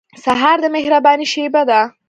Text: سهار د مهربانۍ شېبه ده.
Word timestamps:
سهار 0.23 0.57
د 0.61 0.65
مهربانۍ 0.75 1.25
شېبه 1.33 1.61
ده. 1.69 1.81